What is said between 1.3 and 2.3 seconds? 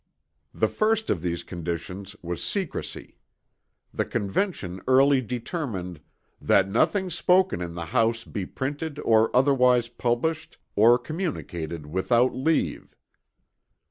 conditions